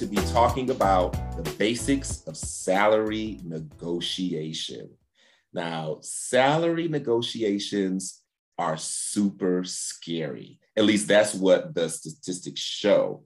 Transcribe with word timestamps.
to 0.00 0.06
be 0.06 0.16
talking 0.32 0.70
about 0.70 1.12
the 1.36 1.50
basics 1.58 2.22
of 2.26 2.34
salary 2.34 3.38
negotiation. 3.44 4.88
Now, 5.52 5.98
salary 6.00 6.88
negotiations 6.88 8.22
are 8.56 8.78
super 8.78 9.62
scary. 9.62 10.58
At 10.74 10.84
least 10.84 11.06
that's 11.06 11.34
what 11.34 11.74
the 11.74 11.90
statistics 11.90 12.62
show. 12.62 13.24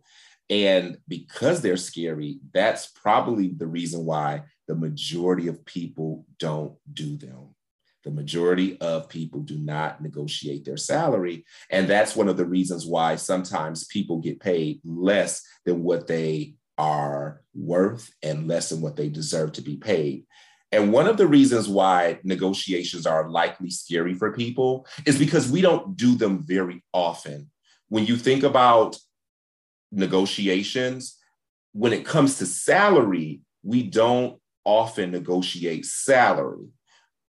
And 0.50 0.98
because 1.06 1.60
they're 1.60 1.76
scary, 1.76 2.40
that's 2.52 2.86
probably 2.88 3.52
the 3.56 3.68
reason 3.68 4.04
why 4.04 4.42
the 4.66 4.74
majority 4.74 5.46
of 5.46 5.64
people 5.64 6.26
don't 6.40 6.74
do 6.92 7.16
them. 7.16 7.54
The 8.02 8.10
majority 8.10 8.80
of 8.80 9.08
people 9.08 9.42
do 9.42 9.58
not 9.58 10.02
negotiate 10.02 10.64
their 10.64 10.76
salary. 10.76 11.44
And 11.70 11.86
that's 11.86 12.16
one 12.16 12.28
of 12.28 12.36
the 12.36 12.44
reasons 12.44 12.84
why 12.84 13.14
sometimes 13.14 13.86
people 13.86 14.18
get 14.18 14.40
paid 14.40 14.80
less 14.84 15.40
than 15.64 15.84
what 15.84 16.08
they 16.08 16.56
are 16.78 17.42
worth 17.54 18.12
and 18.22 18.48
less 18.48 18.70
than 18.70 18.80
what 18.80 18.96
they 18.96 19.08
deserve 19.08 19.52
to 19.52 19.62
be 19.62 19.76
paid. 19.76 20.24
And 20.72 20.92
one 20.92 21.06
of 21.06 21.16
the 21.16 21.28
reasons 21.28 21.68
why 21.68 22.18
negotiations 22.24 23.06
are 23.06 23.30
likely 23.30 23.70
scary 23.70 24.14
for 24.14 24.32
people 24.32 24.86
is 25.06 25.18
because 25.18 25.50
we 25.50 25.60
don't 25.60 25.96
do 25.96 26.16
them 26.16 26.42
very 26.42 26.82
often. 26.92 27.50
When 27.88 28.06
you 28.06 28.16
think 28.16 28.42
about 28.42 28.96
negotiations, 29.92 31.16
when 31.72 31.92
it 31.92 32.04
comes 32.04 32.38
to 32.38 32.46
salary, 32.46 33.42
we 33.62 33.84
don't 33.84 34.40
often 34.64 35.12
negotiate 35.12 35.86
salary, 35.86 36.66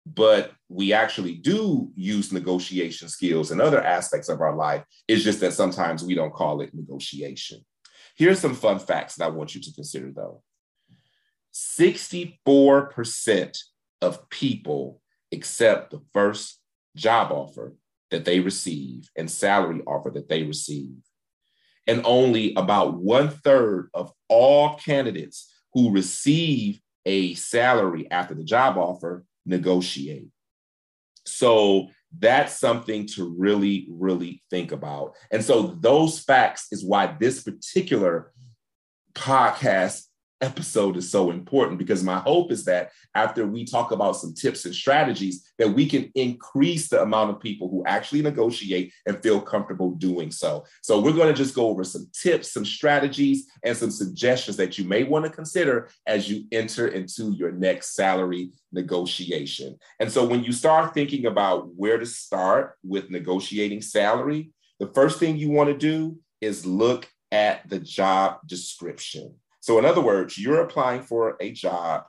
but 0.04 0.52
we 0.68 0.92
actually 0.92 1.34
do 1.34 1.90
use 1.94 2.32
negotiation 2.32 3.08
skills 3.08 3.52
in 3.52 3.60
other 3.60 3.82
aspects 3.82 4.28
of 4.28 4.40
our 4.40 4.54
life. 4.54 4.84
It's 5.08 5.24
just 5.24 5.40
that 5.40 5.54
sometimes 5.54 6.04
we 6.04 6.14
don't 6.14 6.32
call 6.32 6.60
it 6.60 6.74
negotiation. 6.74 7.64
Here's 8.16 8.40
some 8.40 8.54
fun 8.54 8.78
facts 8.78 9.16
that 9.16 9.24
I 9.24 9.28
want 9.28 9.54
you 9.54 9.60
to 9.60 9.72
consider 9.72 10.10
though 10.14 10.42
64% 11.52 13.58
of 14.02 14.28
people 14.30 15.00
accept 15.32 15.90
the 15.90 16.00
first 16.12 16.60
job 16.96 17.32
offer 17.32 17.74
that 18.10 18.24
they 18.24 18.40
receive 18.40 19.08
and 19.16 19.30
salary 19.30 19.80
offer 19.86 20.10
that 20.10 20.28
they 20.28 20.42
receive. 20.42 20.96
And 21.86 22.02
only 22.04 22.52
about 22.54 22.98
one 22.98 23.30
third 23.30 23.88
of 23.94 24.12
all 24.28 24.76
candidates 24.76 25.50
who 25.72 25.92
receive 25.92 26.80
a 27.06 27.34
salary 27.34 28.10
after 28.10 28.34
the 28.34 28.44
job 28.44 28.76
offer 28.76 29.24
negotiate. 29.46 30.28
So 31.26 31.88
that's 32.18 32.58
something 32.58 33.06
to 33.06 33.34
really, 33.38 33.88
really 33.90 34.42
think 34.50 34.72
about. 34.72 35.14
And 35.30 35.44
so 35.44 35.76
those 35.80 36.18
facts 36.18 36.66
is 36.72 36.84
why 36.84 37.16
this 37.18 37.42
particular 37.42 38.32
podcast 39.14 40.06
episode 40.40 40.96
is 40.96 41.10
so 41.10 41.30
important 41.30 41.78
because 41.78 42.02
my 42.02 42.18
hope 42.18 42.50
is 42.50 42.64
that 42.64 42.90
after 43.14 43.46
we 43.46 43.64
talk 43.64 43.92
about 43.92 44.16
some 44.16 44.34
tips 44.34 44.64
and 44.64 44.74
strategies 44.74 45.52
that 45.58 45.68
we 45.68 45.86
can 45.86 46.10
increase 46.14 46.88
the 46.88 47.02
amount 47.02 47.30
of 47.30 47.40
people 47.40 47.68
who 47.68 47.84
actually 47.86 48.22
negotiate 48.22 48.92
and 49.06 49.22
feel 49.22 49.40
comfortable 49.40 49.92
doing 49.92 50.30
so. 50.30 50.64
So 50.82 51.00
we're 51.00 51.12
going 51.12 51.28
to 51.28 51.34
just 51.34 51.54
go 51.54 51.68
over 51.68 51.84
some 51.84 52.08
tips 52.12 52.52
some 52.52 52.64
strategies 52.64 53.46
and 53.64 53.76
some 53.76 53.90
suggestions 53.90 54.56
that 54.56 54.78
you 54.78 54.84
may 54.84 55.04
want 55.04 55.24
to 55.24 55.30
consider 55.30 55.88
as 56.06 56.30
you 56.30 56.44
enter 56.52 56.88
into 56.88 57.32
your 57.32 57.52
next 57.52 57.94
salary 57.94 58.52
negotiation. 58.72 59.78
And 59.98 60.10
so 60.10 60.24
when 60.24 60.42
you 60.42 60.52
start 60.52 60.94
thinking 60.94 61.26
about 61.26 61.74
where 61.74 61.98
to 61.98 62.06
start 62.06 62.76
with 62.82 63.10
negotiating 63.10 63.82
salary 63.82 64.50
the 64.80 64.90
first 64.94 65.20
thing 65.20 65.36
you 65.36 65.50
want 65.50 65.68
to 65.68 65.76
do 65.76 66.18
is 66.40 66.64
look 66.64 67.06
at 67.30 67.68
the 67.68 67.78
job 67.78 68.38
description 68.46 69.34
so, 69.70 69.78
in 69.78 69.84
other 69.84 70.00
words, 70.00 70.36
you're 70.36 70.62
applying 70.62 71.00
for 71.00 71.36
a 71.38 71.52
job, 71.52 72.02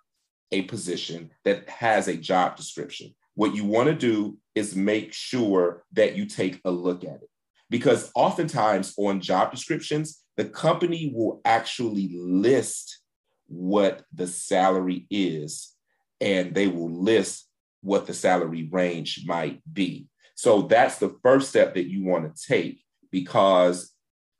a 0.51 0.63
position 0.63 1.29
that 1.45 1.69
has 1.69 2.07
a 2.07 2.17
job 2.17 2.55
description. 2.55 3.13
What 3.35 3.53
you 3.53 3.65
want 3.65 3.87
to 3.87 3.93
do 3.93 4.39
is 4.55 4.75
make 4.75 5.13
sure 5.13 5.83
that 5.93 6.15
you 6.15 6.25
take 6.25 6.59
a 6.65 6.71
look 6.71 7.03
at 7.03 7.21
it. 7.21 7.29
Because 7.69 8.11
oftentimes 8.15 8.95
on 8.97 9.21
job 9.21 9.51
descriptions, 9.51 10.23
the 10.37 10.45
company 10.45 11.11
will 11.13 11.39
actually 11.45 12.09
list 12.15 12.97
what 13.45 14.05
the 14.11 14.25
salary 14.25 15.05
is, 15.11 15.71
and 16.19 16.55
they 16.55 16.65
will 16.65 16.91
list 16.91 17.47
what 17.81 18.07
the 18.07 18.13
salary 18.15 18.69
range 18.71 19.21
might 19.27 19.61
be. 19.71 20.07
So 20.33 20.63
that's 20.63 20.97
the 20.97 21.15
first 21.21 21.49
step 21.49 21.75
that 21.75 21.87
you 21.87 22.05
want 22.05 22.35
to 22.35 22.43
take 22.43 22.81
because 23.11 23.91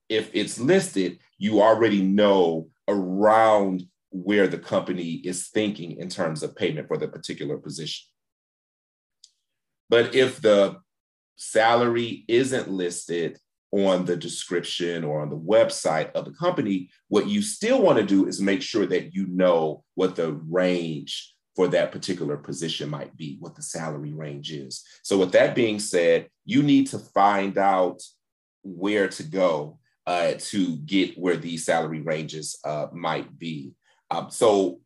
if 0.09 0.31
it's 0.33 0.59
listed, 0.59 1.19
you 1.37 1.61
already 1.61 2.01
know 2.01 2.70
around 2.91 3.83
where 4.11 4.47
the 4.47 4.57
company 4.57 5.13
is 5.23 5.47
thinking 5.47 5.97
in 5.97 6.09
terms 6.09 6.43
of 6.43 6.55
payment 6.55 6.87
for 6.87 6.97
the 6.97 7.07
particular 7.07 7.57
position. 7.57 8.07
But 9.89 10.15
if 10.15 10.41
the 10.41 10.77
salary 11.37 12.25
isn't 12.27 12.69
listed 12.69 13.39
on 13.71 14.05
the 14.05 14.17
description 14.17 15.03
or 15.03 15.21
on 15.21 15.29
the 15.29 15.37
website 15.37 16.11
of 16.11 16.25
the 16.25 16.31
company, 16.31 16.89
what 17.07 17.27
you 17.27 17.41
still 17.41 17.81
want 17.81 17.97
to 17.97 18.05
do 18.05 18.27
is 18.27 18.41
make 18.41 18.61
sure 18.61 18.85
that 18.85 19.13
you 19.13 19.27
know 19.27 19.83
what 19.95 20.15
the 20.15 20.33
range 20.49 21.33
for 21.55 21.67
that 21.69 21.91
particular 21.91 22.37
position 22.37 22.89
might 22.89 23.15
be, 23.17 23.37
what 23.39 23.55
the 23.55 23.61
salary 23.61 24.13
range 24.13 24.51
is. 24.51 24.83
So, 25.03 25.17
with 25.17 25.31
that 25.33 25.55
being 25.55 25.79
said, 25.79 26.29
you 26.45 26.63
need 26.63 26.87
to 26.87 26.99
find 26.99 27.57
out 27.57 28.01
where 28.63 29.07
to 29.07 29.23
go 29.23 29.79
uh, 30.07 30.33
to 30.37 30.77
get 30.77 31.17
where 31.17 31.37
these 31.37 31.65
salary 31.65 32.01
ranges 32.01 32.59
uh, 32.63 32.87
might 32.91 33.37
be. 33.37 33.73
Um, 34.09 34.29
so 34.29 34.79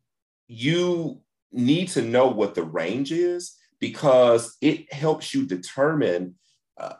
you 0.46 1.20
need 1.52 1.88
to 1.88 2.02
know 2.02 2.28
what 2.28 2.54
the 2.54 2.62
range 2.62 3.12
is 3.12 3.56
because 3.80 4.56
it 4.60 4.92
helps 4.92 5.34
you 5.34 5.46
determine 5.46 6.34
uh, 6.78 6.94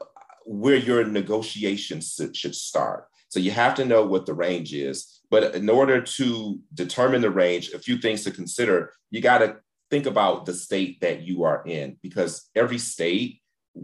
where 0.45 0.77
your 0.77 1.05
negotiations 1.05 2.19
should 2.33 2.55
start. 2.55 3.07
So 3.29 3.41
you 3.41 3.51
have 3.51 3.75
to 3.77 3.85
know 3.85 4.05
what 4.07 4.27
the 4.27 4.35
range 4.35 4.73
is. 4.73 5.21
But 5.31 5.55
in 5.55 5.69
order 5.69 6.01
to 6.01 6.61
determine 6.73 7.21
the 7.21 7.31
range, 7.31 7.71
a 7.71 7.79
few 7.79 7.99
things 7.99 8.23
to 8.25 8.31
consider. 8.31 8.93
You 9.11 9.21
got 9.21 9.39
to 9.39 9.57
think 9.91 10.07
about 10.07 10.47
the 10.47 10.55
state 10.55 11.01
that 11.01 11.23
you 11.23 11.45
are 11.45 11.63
in 11.67 11.97
because 12.03 12.49
every 12.55 12.79
state 12.79 13.41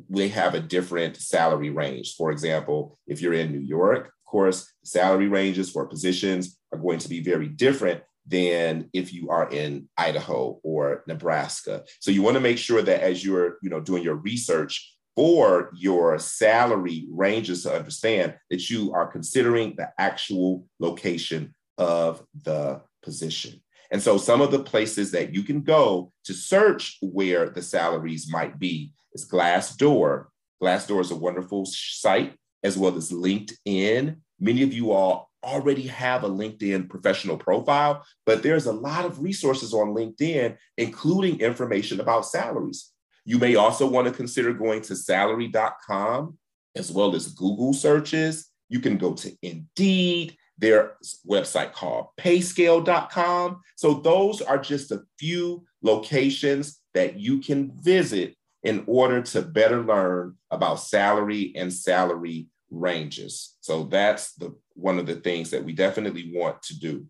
we 0.08 0.28
have 0.30 0.54
a 0.54 0.60
different 0.60 1.16
salary 1.16 1.70
range. 1.70 2.14
For 2.16 2.30
example, 2.30 2.98
if 3.06 3.20
you're 3.20 3.34
in 3.34 3.52
New 3.52 3.60
York, 3.60 4.12
course, 4.32 4.72
salary 4.82 5.28
ranges 5.28 5.70
for 5.70 5.86
positions 5.86 6.58
are 6.72 6.78
going 6.78 6.98
to 6.98 7.08
be 7.08 7.20
very 7.20 7.48
different 7.48 8.02
than 8.26 8.88
if 8.92 9.12
you 9.12 9.28
are 9.30 9.48
in 9.50 9.88
Idaho 9.96 10.58
or 10.62 11.04
Nebraska. 11.06 11.84
So 12.00 12.10
you 12.10 12.22
want 12.22 12.36
to 12.36 12.40
make 12.48 12.58
sure 12.58 12.82
that 12.82 13.02
as 13.02 13.24
you're, 13.24 13.58
you 13.62 13.70
know, 13.70 13.80
doing 13.80 14.02
your 14.02 14.16
research 14.16 14.96
for 15.14 15.70
your 15.74 16.18
salary 16.18 17.06
ranges 17.10 17.64
to 17.64 17.76
understand 17.76 18.34
that 18.50 18.70
you 18.70 18.92
are 18.94 19.06
considering 19.06 19.74
the 19.76 19.90
actual 19.98 20.66
location 20.80 21.54
of 21.76 22.24
the 22.44 22.80
position. 23.02 23.60
And 23.90 24.00
so 24.00 24.16
some 24.16 24.40
of 24.40 24.50
the 24.50 24.62
places 24.62 25.10
that 25.10 25.34
you 25.34 25.42
can 25.42 25.60
go 25.60 26.12
to 26.24 26.32
search 26.32 26.96
where 27.02 27.50
the 27.50 27.60
salaries 27.60 28.32
might 28.32 28.58
be 28.58 28.92
is 29.12 29.28
Glassdoor. 29.28 30.26
Glassdoor 30.62 31.00
is 31.02 31.10
a 31.10 31.16
wonderful 31.16 31.66
site 31.66 32.34
as 32.62 32.76
well 32.76 32.96
as 32.96 33.10
LinkedIn. 33.10 34.16
Many 34.40 34.62
of 34.62 34.72
you 34.72 34.92
all 34.92 35.30
already 35.44 35.86
have 35.88 36.24
a 36.24 36.28
LinkedIn 36.28 36.88
professional 36.88 37.36
profile, 37.36 38.04
but 38.26 38.42
there's 38.42 38.66
a 38.66 38.72
lot 38.72 39.04
of 39.04 39.22
resources 39.22 39.74
on 39.74 39.94
LinkedIn, 39.94 40.56
including 40.78 41.40
information 41.40 42.00
about 42.00 42.26
salaries. 42.26 42.90
You 43.24 43.38
may 43.38 43.56
also 43.56 43.88
want 43.88 44.06
to 44.08 44.12
consider 44.12 44.52
going 44.52 44.82
to 44.82 44.96
salary.com 44.96 46.38
as 46.76 46.90
well 46.90 47.14
as 47.14 47.28
Google 47.28 47.72
searches. 47.72 48.48
You 48.68 48.80
can 48.80 48.96
go 48.96 49.14
to 49.14 49.32
Indeed, 49.42 50.36
their 50.58 50.96
website 51.28 51.72
called 51.72 52.08
payscale.com. 52.18 53.60
So, 53.76 53.94
those 53.94 54.40
are 54.40 54.58
just 54.58 54.90
a 54.92 55.02
few 55.18 55.64
locations 55.82 56.80
that 56.94 57.18
you 57.18 57.38
can 57.40 57.72
visit 57.82 58.34
in 58.62 58.84
order 58.86 59.22
to 59.22 59.42
better 59.42 59.82
learn 59.82 60.36
about 60.50 60.76
salary 60.76 61.52
and 61.56 61.72
salary 61.72 62.46
ranges. 62.72 63.56
So 63.60 63.84
that's 63.84 64.34
the 64.34 64.56
one 64.74 64.98
of 64.98 65.06
the 65.06 65.16
things 65.16 65.50
that 65.50 65.64
we 65.64 65.72
definitely 65.72 66.32
want 66.34 66.62
to 66.62 66.78
do. 66.78 67.06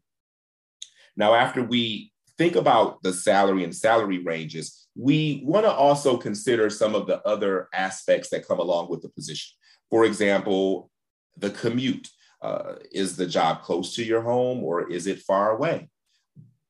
Now, 1.17 1.35
after 1.35 1.63
we 1.63 2.13
think 2.37 2.57
about 2.57 3.03
the 3.03 3.13
salary 3.13 3.65
and 3.65 3.75
salary 3.75 4.19
ranges, 4.19 4.89
we 4.95 5.43
want 5.45 5.65
to 5.65 5.73
also 5.73 6.17
consider 6.17 6.69
some 6.69 6.95
of 6.95 7.07
the 7.07 7.23
other 7.23 7.69
aspects 7.73 8.29
that 8.31 8.47
come 8.47 8.59
along 8.59 8.91
with 8.91 9.03
the 9.03 9.09
position. 9.11 9.57
For 9.91 10.05
example, 10.05 10.91
the 11.37 11.51
commute. 11.51 12.09
Uh, 12.43 12.75
is 12.91 13.15
the 13.15 13.27
job 13.27 13.63
close 13.63 13.95
to 13.95 14.03
your 14.03 14.21
home 14.21 14.65
or 14.65 14.91
is 14.91 15.07
it 15.07 15.21
far 15.21 15.53
away? 15.53 15.89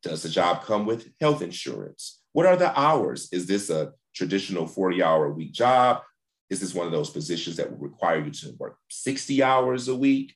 Does 0.02 0.22
the 0.22 0.28
job 0.28 0.64
come 0.64 0.84
with 0.84 1.08
health 1.18 1.40
insurance? 1.40 2.20
What 2.32 2.44
are 2.44 2.56
the 2.56 2.78
hours? 2.78 3.30
Is 3.32 3.46
this 3.46 3.70
a 3.70 3.92
traditional 4.14 4.66
40 4.66 5.02
hour 5.02 5.32
week 5.32 5.52
job? 5.52 6.02
Is 6.52 6.60
this 6.60 6.74
one 6.74 6.84
of 6.84 6.92
those 6.92 7.08
positions 7.08 7.56
that 7.56 7.70
will 7.70 7.78
require 7.78 8.22
you 8.22 8.30
to 8.30 8.54
work 8.58 8.76
60 8.90 9.42
hours 9.42 9.88
a 9.88 9.96
week? 9.96 10.34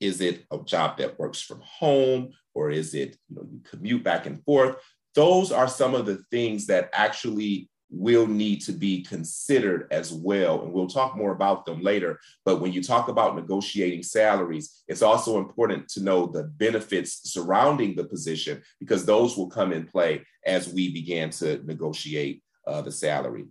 Is 0.00 0.20
it 0.20 0.44
a 0.52 0.58
job 0.58 0.98
that 0.98 1.18
works 1.18 1.40
from 1.40 1.62
home 1.62 2.34
or 2.54 2.70
is 2.70 2.92
it, 2.92 3.16
you 3.30 3.36
know, 3.36 3.46
you 3.50 3.60
commute 3.64 4.04
back 4.04 4.26
and 4.26 4.44
forth? 4.44 4.76
Those 5.14 5.50
are 5.52 5.66
some 5.66 5.94
of 5.94 6.04
the 6.04 6.22
things 6.30 6.66
that 6.66 6.90
actually 6.92 7.70
will 7.88 8.26
need 8.26 8.60
to 8.64 8.72
be 8.72 9.02
considered 9.02 9.88
as 9.90 10.12
well. 10.12 10.60
And 10.60 10.74
we'll 10.74 10.88
talk 10.88 11.16
more 11.16 11.32
about 11.32 11.64
them 11.64 11.80
later. 11.80 12.20
But 12.44 12.60
when 12.60 12.74
you 12.74 12.82
talk 12.82 13.08
about 13.08 13.34
negotiating 13.34 14.02
salaries, 14.02 14.82
it's 14.88 15.00
also 15.00 15.38
important 15.38 15.88
to 15.90 16.02
know 16.02 16.26
the 16.26 16.44
benefits 16.44 17.32
surrounding 17.32 17.96
the 17.96 18.04
position 18.04 18.60
because 18.78 19.06
those 19.06 19.38
will 19.38 19.48
come 19.48 19.72
in 19.72 19.86
play 19.86 20.26
as 20.44 20.68
we 20.70 20.92
begin 20.92 21.30
to 21.30 21.64
negotiate 21.64 22.42
uh, 22.66 22.82
the 22.82 22.92
salary. 22.92 23.46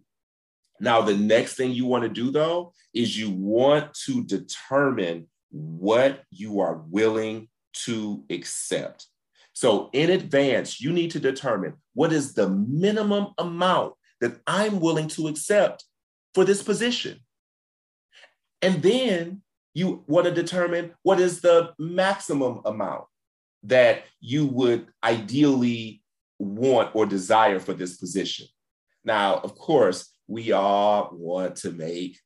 Now, 0.79 1.01
the 1.01 1.15
next 1.15 1.55
thing 1.55 1.71
you 1.71 1.85
want 1.85 2.03
to 2.03 2.09
do, 2.09 2.31
though, 2.31 2.73
is 2.93 3.17
you 3.17 3.31
want 3.31 3.93
to 4.05 4.23
determine 4.23 5.27
what 5.49 6.23
you 6.31 6.59
are 6.59 6.83
willing 6.89 7.47
to 7.85 8.23
accept. 8.29 9.07
So, 9.53 9.89
in 9.93 10.09
advance, 10.09 10.81
you 10.81 10.91
need 10.91 11.11
to 11.11 11.19
determine 11.19 11.75
what 11.93 12.11
is 12.11 12.33
the 12.33 12.49
minimum 12.49 13.27
amount 13.37 13.93
that 14.19 14.39
I'm 14.47 14.79
willing 14.79 15.07
to 15.09 15.27
accept 15.27 15.85
for 16.33 16.43
this 16.43 16.61
position. 16.61 17.19
And 18.61 18.81
then 18.81 19.41
you 19.73 20.03
want 20.07 20.25
to 20.25 20.31
determine 20.31 20.93
what 21.03 21.19
is 21.19 21.41
the 21.41 21.73
maximum 21.77 22.61
amount 22.65 23.05
that 23.63 24.03
you 24.19 24.45
would 24.45 24.87
ideally 25.03 26.01
want 26.39 26.95
or 26.95 27.05
desire 27.05 27.59
for 27.59 27.73
this 27.73 27.97
position. 27.97 28.47
Now, 29.03 29.37
of 29.37 29.55
course, 29.57 30.11
we 30.27 30.51
all 30.51 31.09
want 31.13 31.55
to 31.57 31.71
make 31.71 32.19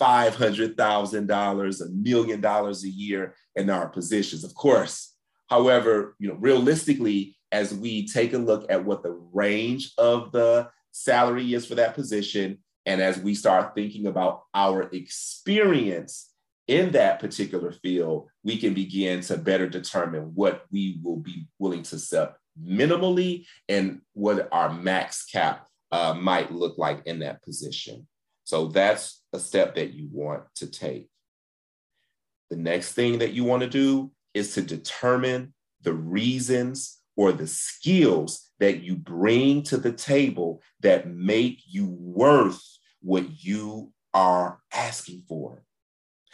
$500,000, 0.00 1.80
a 1.80 1.88
million 1.90 2.40
dollars 2.40 2.84
a 2.84 2.88
year 2.88 3.34
in 3.56 3.70
our 3.70 3.88
positions, 3.88 4.44
of 4.44 4.54
course. 4.54 5.14
However, 5.48 6.16
you 6.18 6.28
know, 6.28 6.34
realistically, 6.34 7.36
as 7.52 7.72
we 7.72 8.06
take 8.06 8.32
a 8.32 8.38
look 8.38 8.66
at 8.70 8.84
what 8.84 9.02
the 9.02 9.12
range 9.32 9.92
of 9.96 10.32
the 10.32 10.68
salary 10.94 11.54
is 11.54 11.66
for 11.66 11.74
that 11.74 11.94
position. 11.94 12.58
And 12.86 13.00
as 13.00 13.18
we 13.18 13.34
start 13.34 13.74
thinking 13.74 14.06
about 14.06 14.42
our 14.54 14.82
experience 14.92 16.30
in 16.66 16.92
that 16.92 17.20
particular 17.20 17.72
field, 17.72 18.28
we 18.42 18.56
can 18.56 18.74
begin 18.74 19.20
to 19.22 19.36
better 19.36 19.68
determine 19.68 20.32
what 20.34 20.64
we 20.70 21.00
will 21.02 21.16
be 21.16 21.46
willing 21.58 21.82
to 21.84 21.98
set 21.98 22.34
minimally 22.62 23.46
and 23.68 24.00
what 24.12 24.48
our 24.52 24.72
max 24.72 25.24
cap 25.24 25.66
uh, 25.94 26.12
might 26.12 26.50
look 26.50 26.76
like 26.76 27.06
in 27.06 27.20
that 27.20 27.40
position. 27.44 28.08
So 28.42 28.66
that's 28.66 29.22
a 29.32 29.38
step 29.38 29.76
that 29.76 29.94
you 29.94 30.08
want 30.10 30.42
to 30.56 30.66
take. 30.66 31.08
The 32.50 32.56
next 32.56 32.94
thing 32.94 33.18
that 33.18 33.32
you 33.32 33.44
want 33.44 33.62
to 33.62 33.68
do 33.68 34.10
is 34.34 34.54
to 34.54 34.62
determine 34.62 35.54
the 35.82 35.92
reasons 35.92 36.98
or 37.16 37.30
the 37.30 37.46
skills 37.46 38.50
that 38.58 38.82
you 38.82 38.96
bring 38.96 39.62
to 39.62 39.76
the 39.76 39.92
table 39.92 40.62
that 40.80 41.08
make 41.08 41.62
you 41.64 41.86
worth 41.86 42.60
what 43.00 43.44
you 43.44 43.92
are 44.12 44.58
asking 44.72 45.22
for. 45.28 45.62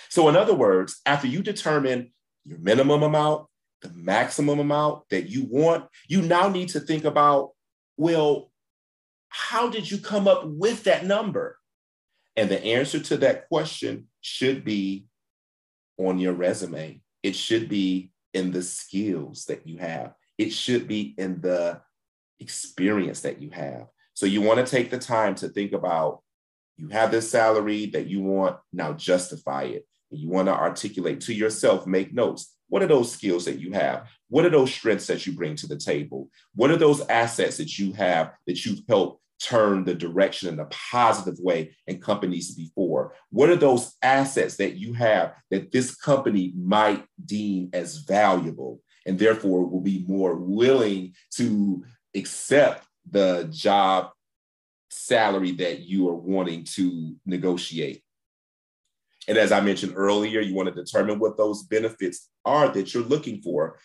So, 0.08 0.30
in 0.30 0.36
other 0.36 0.54
words, 0.54 1.02
after 1.04 1.26
you 1.26 1.42
determine 1.42 2.12
your 2.46 2.58
minimum 2.60 3.02
amount, 3.02 3.46
the 3.82 3.90
maximum 3.90 4.58
amount 4.58 5.02
that 5.10 5.28
you 5.28 5.44
want, 5.44 5.84
you 6.08 6.22
now 6.22 6.48
need 6.48 6.70
to 6.70 6.80
think 6.80 7.04
about 7.04 7.50
well, 8.00 8.49
how 9.30 9.70
did 9.70 9.90
you 9.90 9.98
come 9.98 10.28
up 10.28 10.44
with 10.44 10.84
that 10.84 11.06
number? 11.06 11.56
And 12.36 12.50
the 12.50 12.62
answer 12.62 13.00
to 13.00 13.16
that 13.18 13.48
question 13.48 14.08
should 14.20 14.64
be 14.64 15.06
on 15.98 16.18
your 16.18 16.32
resume. 16.32 17.00
It 17.22 17.36
should 17.36 17.68
be 17.68 18.12
in 18.34 18.52
the 18.52 18.62
skills 18.62 19.46
that 19.46 19.66
you 19.66 19.78
have. 19.78 20.14
It 20.38 20.52
should 20.52 20.86
be 20.86 21.14
in 21.16 21.40
the 21.40 21.80
experience 22.38 23.20
that 23.22 23.40
you 23.40 23.50
have. 23.50 23.86
So 24.14 24.26
you 24.26 24.40
want 24.40 24.64
to 24.64 24.70
take 24.70 24.90
the 24.90 24.98
time 24.98 25.34
to 25.36 25.48
think 25.48 25.72
about 25.72 26.20
you 26.76 26.88
have 26.88 27.10
this 27.10 27.30
salary 27.30 27.86
that 27.86 28.06
you 28.06 28.22
want, 28.22 28.56
now 28.72 28.94
justify 28.94 29.64
it. 29.64 29.86
You 30.10 30.28
want 30.30 30.48
to 30.48 30.54
articulate 30.54 31.20
to 31.22 31.34
yourself, 31.34 31.86
make 31.86 32.14
notes. 32.14 32.56
What 32.70 32.82
are 32.82 32.86
those 32.86 33.12
skills 33.12 33.44
that 33.44 33.58
you 33.58 33.72
have? 33.72 34.08
What 34.28 34.46
are 34.46 34.50
those 34.50 34.72
strengths 34.72 35.06
that 35.08 35.26
you 35.26 35.34
bring 35.34 35.56
to 35.56 35.66
the 35.66 35.76
table? 35.76 36.30
What 36.54 36.70
are 36.70 36.76
those 36.76 37.06
assets 37.08 37.58
that 37.58 37.78
you 37.78 37.92
have 37.92 38.32
that 38.46 38.64
you've 38.64 38.82
helped 38.88 39.20
turn 39.42 39.84
the 39.84 39.94
direction 39.94 40.48
in 40.48 40.60
a 40.60 40.66
positive 40.66 41.38
way 41.40 41.76
in 41.86 42.00
companies 42.00 42.54
before? 42.54 43.14
What 43.30 43.50
are 43.50 43.56
those 43.56 43.94
assets 44.00 44.56
that 44.56 44.76
you 44.76 44.94
have 44.94 45.34
that 45.50 45.72
this 45.72 45.94
company 45.94 46.54
might 46.56 47.04
deem 47.22 47.68
as 47.74 47.98
valuable? 47.98 48.80
and 49.06 49.18
therefore 49.18 49.66
will 49.66 49.80
be 49.80 50.04
more 50.06 50.36
willing 50.36 51.14
to 51.32 51.84
accept 52.14 52.86
the 53.10 53.48
job 53.50 54.10
salary 54.90 55.52
that 55.52 55.80
you 55.80 56.08
are 56.08 56.14
wanting 56.14 56.64
to 56.64 57.16
negotiate. 57.24 58.02
And 59.28 59.36
as 59.38 59.52
I 59.52 59.60
mentioned 59.60 59.94
earlier, 59.96 60.40
you 60.40 60.54
want 60.54 60.74
to 60.74 60.74
determine 60.74 61.18
what 61.18 61.36
those 61.36 61.62
benefits 61.62 62.28
are 62.44 62.68
that 62.68 62.94
you're 62.94 63.02
looking 63.02 63.42
for. 63.42 63.78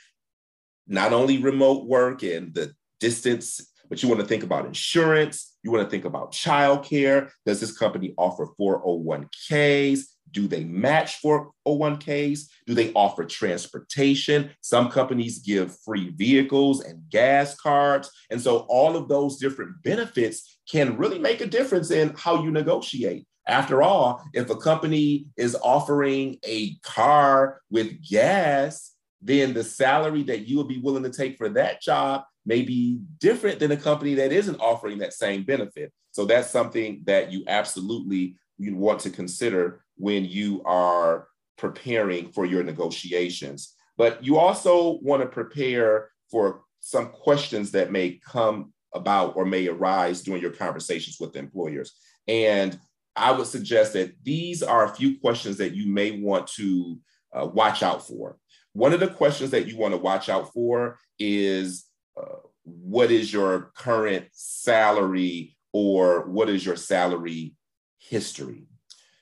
Not 0.88 1.14
only 1.14 1.40
remote 1.40 1.86
work 1.86 2.24
and 2.24 2.54
the 2.54 2.74
distance, 3.00 3.72
but 3.90 4.02
you 4.02 4.10
want 4.10 4.22
to 4.22 4.28
think 4.28 4.44
about 4.44 4.66
insurance. 4.66 5.58
You 5.64 5.72
want 5.72 5.84
to 5.84 5.90
think 5.90 6.06
about 6.06 6.32
childcare. 6.32 7.30
Does 7.46 7.60
this 7.60 7.78
company 7.78 8.14
offer 8.18 8.48
401ks? 8.60 10.02
Do 10.32 10.48
they 10.48 10.64
match 10.64 11.22
401ks? 11.22 12.42
Do 12.66 12.74
they 12.74 12.92
offer 12.94 13.26
transportation? 13.26 14.52
Some 14.62 14.90
companies 14.90 15.40
give 15.40 15.78
free 15.80 16.10
vehicles 16.10 16.84
and 16.84 17.10
gas 17.10 17.56
cards. 17.56 18.12
And 18.30 18.42
so 18.42 18.60
all 18.70 18.98
of 18.98 19.08
those 19.08 19.38
different 19.38 19.82
benefits 19.84 20.60
can 20.70 20.98
really 20.98 21.20
make 21.20 21.42
a 21.42 21.48
difference 21.48 21.92
in 21.92 22.14
how 22.18 22.44
you 22.44 22.52
negotiate. 22.52 23.28
After 23.48 23.84
all, 23.84 24.24
if 24.34 24.50
a 24.50 24.56
company 24.56 25.28
is 25.38 25.56
offering 25.62 26.40
a 26.44 26.76
car 26.78 27.62
with 27.70 28.04
gas, 28.08 28.94
then 29.22 29.54
the 29.54 29.64
salary 29.64 30.24
that 30.24 30.48
you 30.48 30.58
would 30.58 30.68
be 30.68 30.80
willing 30.80 31.04
to 31.04 31.10
take 31.10 31.38
for 31.38 31.50
that 31.50 31.82
job 31.82 32.24
may 32.46 32.62
be 32.62 33.00
different 33.20 33.60
than 33.60 33.72
a 33.72 33.78
company 33.78 34.16
that 34.16 34.32
isn't 34.32 34.60
offering 34.60 35.00
that 35.00 35.14
same 35.14 35.44
benefit. 35.44 35.92
So 36.12 36.26
that's 36.26 36.50
something 36.50 37.02
that 37.06 37.32
you 37.32 37.44
absolutely 37.48 38.38
you 38.58 38.76
want 38.76 39.02
to 39.02 39.10
consider 39.10 39.84
when 39.98 40.26
you 40.26 40.64
are 40.64 41.28
preparing 41.58 42.32
for 42.32 42.46
your 42.46 42.64
negotiations. 42.64 43.74
But 43.98 44.24
you 44.24 44.38
also 44.38 45.00
want 45.02 45.22
to 45.22 45.28
prepare 45.28 46.10
for 46.30 46.62
some 46.80 47.10
questions 47.10 47.72
that 47.72 47.92
may 47.92 48.20
come 48.26 48.74
about 48.94 49.36
or 49.36 49.46
may 49.46 49.68
arise 49.68 50.22
during 50.22 50.42
your 50.42 50.52
conversations 50.52 51.18
with 51.20 51.36
employers. 51.36 51.94
And 52.28 52.80
I 53.16 53.32
would 53.32 53.48
suggest 53.48 53.94
that 53.94 54.14
these 54.24 54.62
are 54.62 54.86
a 54.86 54.96
few 54.96 55.20
questions 55.20 55.58
that 55.58 55.74
you 55.74 55.88
may 55.88 56.12
want 56.20 56.48
to 56.48 57.00
uh, 57.34 57.46
watch 57.46 57.82
out 57.82 58.06
for. 58.06 58.38
One 58.74 58.94
of 58.94 59.00
the 59.00 59.08
questions 59.08 59.52
that 59.52 59.68
you 59.68 59.78
want 59.78 59.94
to 59.94 59.98
watch 59.98 60.28
out 60.28 60.52
for 60.54 61.00
is 61.18 61.86
uh, 62.20 62.40
what 62.64 63.12
is 63.12 63.32
your 63.32 63.72
current 63.76 64.28
salary 64.32 65.56
or 65.72 66.28
what 66.28 66.50
is 66.50 66.66
your 66.66 66.76
salary 66.76 67.56
history? 68.00 68.68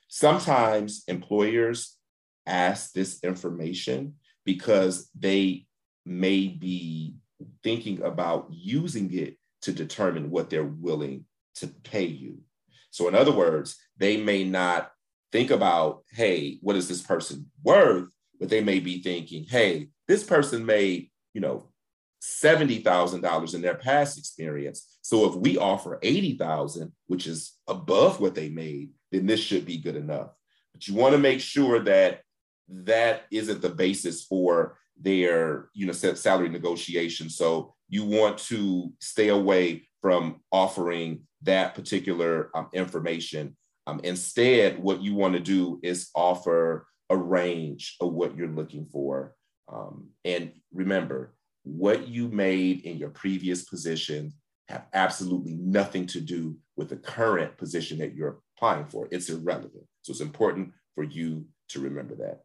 Sometimes 0.07 1.03
employers 1.07 1.97
ask 2.45 2.93
this 2.93 3.23
information 3.23 4.15
because 4.45 5.09
they 5.17 5.65
may 6.05 6.47
be 6.47 7.15
thinking 7.63 8.01
about 8.03 8.47
using 8.49 9.13
it 9.13 9.37
to 9.61 9.71
determine 9.71 10.29
what 10.29 10.49
they're 10.49 10.63
willing 10.63 11.25
to 11.55 11.67
pay 11.67 12.05
you. 12.05 12.39
So, 12.93 13.07
in 13.07 13.15
other 13.15 13.31
words, 13.31 13.75
they 13.97 14.17
may 14.17 14.43
not 14.43 14.91
think 15.31 15.49
about, 15.49 16.03
hey, 16.11 16.59
what 16.61 16.75
is 16.75 16.87
this 16.87 17.01
person 17.01 17.49
worth? 17.63 18.09
But 18.39 18.49
they 18.49 18.61
may 18.61 18.79
be 18.79 19.01
thinking, 19.01 19.45
hey, 19.49 19.89
this 20.07 20.23
person 20.23 20.63
made, 20.63 21.09
you 21.33 21.41
know, 21.41 21.69
$70,000 22.21 23.55
in 23.55 23.61
their 23.63 23.75
past 23.75 24.19
experience. 24.19 24.99
So 25.01 25.27
if 25.27 25.35
we 25.35 25.57
offer 25.57 25.97
80,000, 26.03 26.91
which 27.07 27.25
is 27.25 27.53
above 27.67 28.19
what 28.19 28.35
they 28.35 28.49
made, 28.49 28.91
then 29.11 29.25
this 29.25 29.39
should 29.39 29.65
be 29.65 29.77
good 29.77 29.95
enough. 29.95 30.29
But 30.71 30.87
you 30.87 30.93
want 30.93 31.13
to 31.13 31.19
make 31.19 31.39
sure 31.39 31.79
that 31.79 32.21
that 32.69 33.23
isn't 33.31 33.61
the 33.61 33.69
basis 33.69 34.23
for 34.23 34.77
their, 35.01 35.69
you 35.73 35.87
know, 35.87 35.93
salary 35.93 36.49
negotiation. 36.49 37.29
So 37.29 37.73
you 37.89 38.05
want 38.05 38.37
to 38.49 38.93
stay 38.99 39.29
away 39.29 39.87
from 39.99 40.41
offering 40.51 41.21
that 41.43 41.75
particular 41.75 42.49
um, 42.55 42.69
information. 42.73 43.55
Um, 43.87 43.99
instead, 44.03 44.79
what 44.79 45.01
you 45.01 45.15
want 45.15 45.33
to 45.33 45.39
do 45.39 45.79
is 45.83 46.09
offer 46.15 46.87
a 47.09 47.17
range 47.17 47.95
of 47.99 48.13
what 48.13 48.35
you're 48.35 48.47
looking 48.47 48.85
for. 48.85 49.35
Um, 49.71 50.09
and 50.25 50.51
remember, 50.73 51.35
what 51.63 52.07
you 52.07 52.27
made 52.29 52.81
in 52.81 52.97
your 52.97 53.09
previous 53.09 53.63
position 53.63 54.33
have 54.69 54.85
absolutely 54.93 55.53
nothing 55.55 56.05
to 56.07 56.21
do 56.21 56.57
with 56.77 56.89
the 56.89 56.95
current 56.97 57.57
position 57.57 57.97
that 57.99 58.15
you're 58.15 58.39
applying 58.55 58.85
for. 58.85 59.07
It's 59.11 59.29
irrelevant. 59.29 59.85
So 60.01 60.11
it's 60.11 60.21
important 60.21 60.71
for 60.95 61.03
you 61.03 61.45
to 61.69 61.79
remember 61.79 62.15
that. 62.15 62.41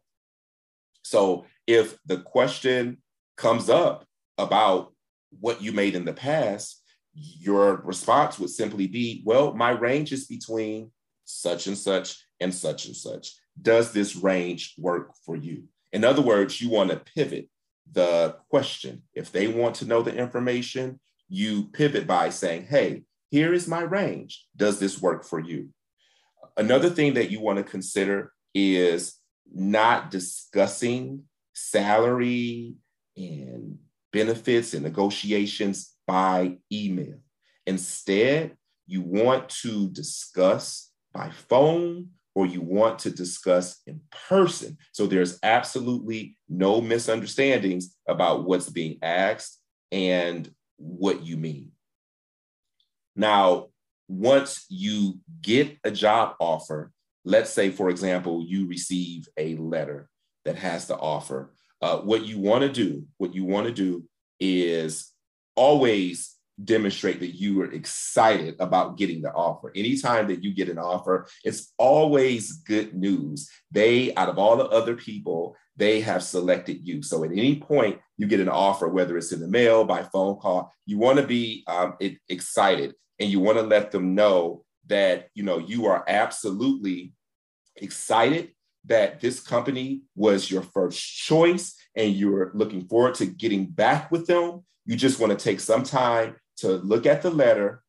So 1.03 1.45
if 1.65 1.97
the 2.05 2.17
question 2.17 2.97
comes 3.37 3.69
up 3.69 4.05
about 4.37 4.93
what 5.39 5.61
you 5.61 5.71
made 5.71 5.95
in 5.95 6.05
the 6.05 6.13
past, 6.13 6.81
your 7.13 7.77
response 7.77 8.39
would 8.39 8.49
simply 8.49 8.87
be, 8.87 9.21
well, 9.25 9.53
my 9.53 9.71
range 9.71 10.11
is 10.11 10.25
between 10.27 10.91
such 11.25 11.67
and 11.67 11.77
such 11.77 12.23
and 12.39 12.53
such 12.53 12.85
and 12.85 12.95
such. 12.95 13.33
Does 13.61 13.91
this 13.91 14.15
range 14.15 14.75
work 14.77 15.13
for 15.25 15.35
you? 15.35 15.63
In 15.91 16.03
other 16.03 16.21
words, 16.21 16.61
you 16.61 16.69
want 16.69 16.91
to 16.91 17.01
pivot 17.15 17.49
the 17.91 18.37
question. 18.49 19.03
If 19.13 19.31
they 19.31 19.47
want 19.47 19.75
to 19.75 19.85
know 19.85 20.01
the 20.01 20.15
information, 20.15 20.99
you 21.27 21.65
pivot 21.73 22.07
by 22.07 22.29
saying, 22.29 22.67
hey, 22.67 23.03
here 23.29 23.53
is 23.53 23.67
my 23.67 23.81
range. 23.81 24.45
Does 24.55 24.79
this 24.79 25.01
work 25.01 25.25
for 25.25 25.39
you? 25.39 25.69
Another 26.57 26.89
thing 26.89 27.13
that 27.15 27.31
you 27.31 27.39
want 27.41 27.57
to 27.57 27.63
consider 27.63 28.31
is 28.53 29.15
not 29.51 30.11
discussing 30.11 31.23
salary 31.53 32.75
and 33.17 33.77
benefits 34.11 34.73
and 34.73 34.83
negotiations 34.83 35.95
by 36.09 36.57
email. 36.73 37.19
Instead, 37.67 38.57
you 38.87 38.99
want 38.99 39.47
to 39.47 39.87
discuss 39.89 40.89
by 41.13 41.29
phone 41.29 42.07
or 42.33 42.47
you 42.47 42.61
want 42.61 42.97
to 42.97 43.11
discuss 43.11 43.79
in 43.85 44.01
person. 44.27 44.75
So 44.91 45.05
there's 45.05 45.37
absolutely 45.43 46.35
no 46.49 46.81
misunderstandings 46.81 47.95
about 48.07 48.45
what's 48.45 48.71
being 48.71 48.97
asked 49.03 49.61
and 49.91 50.49
what 50.77 51.21
you 51.21 51.37
mean. 51.37 51.73
Now, 53.15 53.67
once 54.07 54.65
you 54.67 55.19
get 55.43 55.77
a 55.83 55.91
job 55.91 56.37
offer, 56.39 56.91
let's 57.23 57.51
say, 57.51 57.69
for 57.69 57.91
example, 57.91 58.43
you 58.47 58.65
receive 58.65 59.27
a 59.37 59.55
letter 59.57 60.09
that 60.43 60.55
has 60.55 60.87
the 60.87 60.97
offer. 60.97 61.53
Uh, 61.83 61.99
what 61.99 62.25
you 62.25 62.39
want 62.39 62.63
to 62.63 62.69
do, 62.69 63.05
what 63.19 63.35
you 63.35 63.45
want 63.45 63.67
to 63.67 63.73
do 63.73 64.05
is 64.39 65.13
always 65.59 66.37
demonstrate 66.63 67.19
that 67.19 67.35
you 67.35 67.61
are 67.61 67.71
excited 67.71 68.55
about 68.59 68.97
getting 68.97 69.21
the 69.21 69.31
offer. 69.33 69.71
Anytime 69.75 70.27
that 70.27 70.41
you 70.41 70.53
get 70.53 70.69
an 70.69 70.77
offer, 70.77 71.27
it's 71.43 71.73
always 71.77 72.53
good 72.63 72.93
news. 72.93 73.49
They, 73.69 74.15
out 74.15 74.29
of 74.29 74.37
all 74.37 74.55
the 74.55 74.69
other 74.69 74.95
people, 74.95 75.57
they 75.75 75.99
have 75.99 76.23
selected 76.23 76.87
you. 76.87 77.01
So 77.03 77.25
at 77.25 77.31
any 77.31 77.59
point 77.59 77.99
you 78.17 78.25
get 78.25 78.39
an 78.39 78.49
offer, 78.49 78.87
whether 78.87 79.17
it's 79.17 79.33
in 79.33 79.41
the 79.41 79.47
mail, 79.49 79.83
by 79.83 80.03
phone 80.03 80.37
call, 80.37 80.73
you 80.85 80.97
want 80.97 81.19
to 81.19 81.27
be 81.27 81.65
um, 81.67 81.97
excited 82.29 82.95
and 83.19 83.29
you 83.29 83.41
want 83.41 83.57
to 83.57 83.63
let 83.63 83.91
them 83.91 84.15
know 84.15 84.63
that 84.87 85.27
you 85.35 85.43
know 85.43 85.59
you 85.59 85.85
are 85.85 86.03
absolutely 86.07 87.13
excited 87.75 88.51
that 88.85 89.19
this 89.19 89.39
company 89.39 90.01
was 90.15 90.49
your 90.49 90.61
first 90.61 90.99
choice 90.99 91.75
and 91.95 92.13
you're 92.13 92.51
looking 92.53 92.87
forward 92.87 93.15
to 93.15 93.25
getting 93.25 93.65
back 93.65 94.11
with 94.11 94.25
them 94.27 94.63
you 94.89 94.95
just 94.95 95.19
want 95.19 95.31
to 95.31 95.37
take 95.37 95.59
some 95.59 95.83
time 95.83 96.35
to 96.57 96.77
look 96.77 97.05
at 97.05 97.21
the 97.21 97.29
letter, 97.29 97.83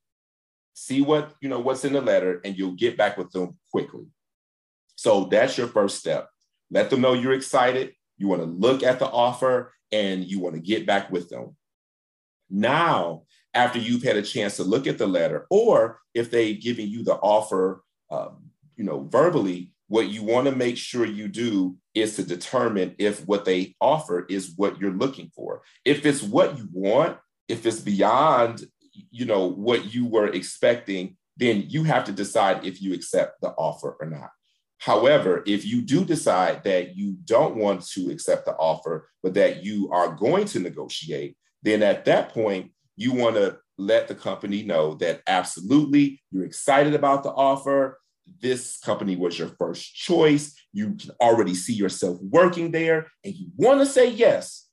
see 0.74 1.00
what, 1.00 1.32
you 1.40 1.48
know, 1.48 1.58
what's 1.58 1.86
in 1.86 1.94
the 1.94 2.00
letter, 2.02 2.42
and 2.44 2.58
you'll 2.58 2.74
get 2.74 2.98
back 2.98 3.16
with 3.16 3.30
them 3.30 3.56
quickly. 3.70 4.04
So 4.96 5.24
that's 5.24 5.56
your 5.56 5.68
first 5.68 5.98
step. 5.98 6.28
Let 6.70 6.90
them 6.90 7.00
know 7.00 7.14
you're 7.14 7.32
excited. 7.32 7.94
You 8.18 8.28
want 8.28 8.42
to 8.42 8.46
look 8.46 8.82
at 8.82 8.98
the 8.98 9.06
offer 9.06 9.72
and 9.90 10.22
you 10.22 10.40
want 10.40 10.56
to 10.56 10.60
get 10.60 10.86
back 10.86 11.10
with 11.10 11.30
them. 11.30 11.56
Now, 12.50 13.22
after 13.54 13.78
you've 13.78 14.02
had 14.02 14.16
a 14.16 14.22
chance 14.22 14.56
to 14.56 14.64
look 14.64 14.86
at 14.86 14.98
the 14.98 15.06
letter, 15.06 15.46
or 15.48 16.00
if 16.12 16.30
they've 16.30 16.60
given 16.60 16.86
you 16.86 17.02
the 17.02 17.14
offer, 17.14 17.82
um, 18.10 18.49
you 18.80 18.86
know, 18.86 19.06
verbally, 19.12 19.72
what 19.88 20.08
you 20.08 20.22
want 20.22 20.46
to 20.46 20.56
make 20.56 20.78
sure 20.78 21.04
you 21.04 21.28
do 21.28 21.76
is 21.94 22.16
to 22.16 22.22
determine 22.22 22.94
if 22.98 23.26
what 23.26 23.44
they 23.44 23.74
offer 23.78 24.24
is 24.30 24.54
what 24.56 24.80
you're 24.80 24.90
looking 24.90 25.30
for. 25.36 25.60
If 25.84 26.06
it's 26.06 26.22
what 26.22 26.56
you 26.56 26.66
want, 26.72 27.18
if 27.46 27.66
it's 27.66 27.80
beyond 27.80 28.64
you 29.10 29.26
know 29.26 29.46
what 29.46 29.92
you 29.92 30.06
were 30.06 30.28
expecting 30.28 31.16
then 31.36 31.64
you 31.68 31.84
have 31.84 32.04
to 32.04 32.12
decide 32.12 32.64
if 32.64 32.82
you 32.82 32.92
accept 32.94 33.40
the 33.40 33.50
offer 33.50 33.96
or 34.00 34.06
not 34.06 34.30
however 34.78 35.42
if 35.46 35.64
you 35.64 35.80
do 35.80 36.04
decide 36.04 36.62
that 36.64 36.96
you 36.96 37.16
don't 37.24 37.56
want 37.56 37.86
to 37.86 38.10
accept 38.10 38.44
the 38.44 38.54
offer 38.56 39.08
but 39.22 39.34
that 39.34 39.62
you 39.62 39.90
are 39.90 40.14
going 40.14 40.44
to 40.44 40.58
negotiate 40.58 41.36
then 41.62 41.82
at 41.82 42.04
that 42.04 42.30
point 42.30 42.70
you 42.96 43.12
want 43.12 43.36
to 43.36 43.56
let 43.78 44.08
the 44.08 44.14
company 44.14 44.62
know 44.62 44.94
that 44.94 45.22
absolutely 45.26 46.20
you're 46.30 46.44
excited 46.44 46.94
about 46.94 47.22
the 47.22 47.30
offer 47.30 47.98
this 48.40 48.78
company 48.78 49.16
was 49.16 49.38
your 49.38 49.48
first 49.58 49.94
choice 49.94 50.54
you 50.72 50.94
can 50.94 51.10
already 51.20 51.54
see 51.54 51.72
yourself 51.72 52.18
working 52.22 52.70
there 52.70 53.06
and 53.24 53.34
you 53.34 53.48
want 53.56 53.80
to 53.80 53.86
say 53.86 54.08
yes 54.10 54.68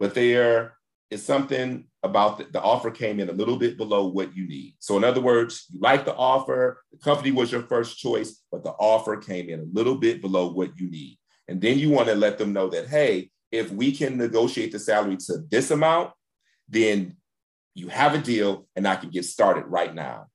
but 0.00 0.14
there 0.14 0.76
is 1.12 1.24
something 1.24 1.86
about 2.02 2.38
the, 2.38 2.44
the, 2.52 2.60
offer 2.60 2.90
came 2.90 3.20
in 3.20 3.28
a 3.28 3.32
little 3.32 3.56
bit 3.56 3.76
below 3.76 4.06
what 4.06 4.34
you 4.34 4.48
need. 4.48 4.74
So, 4.78 4.96
in 4.96 5.04
other 5.04 5.20
words, 5.20 5.66
you 5.70 5.78
like 5.78 6.04
the 6.04 6.14
offer, 6.14 6.82
the 6.90 6.98
company 6.98 7.30
was 7.30 7.52
your 7.52 7.62
first 7.62 7.98
choice, 7.98 8.42
but 8.50 8.64
the 8.64 8.70
offer 8.70 9.16
came 9.18 9.48
in 9.48 9.60
a 9.60 9.78
little 9.78 9.94
bit 9.94 10.22
below 10.22 10.50
what 10.50 10.76
you 10.76 10.90
need. 10.90 11.18
And 11.48 11.60
then 11.60 11.78
you 11.78 11.90
want 11.90 12.08
to 12.08 12.14
let 12.14 12.38
them 12.38 12.52
know 12.52 12.68
that, 12.70 12.88
hey, 12.88 13.30
if 13.50 13.70
we 13.70 13.92
can 13.92 14.16
negotiate 14.16 14.72
the 14.72 14.78
salary 14.78 15.18
to 15.26 15.38
this 15.50 15.70
amount, 15.70 16.12
then 16.68 17.16
you 17.74 17.88
have 17.88 18.14
a 18.14 18.18
deal 18.18 18.66
and 18.74 18.88
I 18.88 18.96
can 18.96 19.10
get 19.10 19.26
started 19.26 19.66
right 19.66 19.94
now. 19.94 20.26